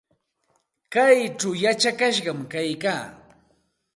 Kaychaw 0.93 1.53
yachakashqam 1.63 2.39
kaykaa. 2.51 3.03